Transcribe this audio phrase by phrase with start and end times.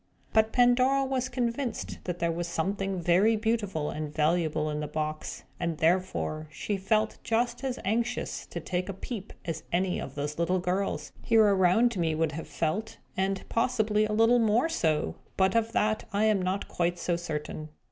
[0.33, 5.43] But Pandora was convinced that there was something very beautiful and valuable in the box;
[5.59, 10.39] and therefore she felt just as anxious to take a peep as any of these
[10.39, 12.97] little girls, here around me, would have felt.
[13.15, 17.69] And, possibly, a little more so; but of that I am not quite so certain.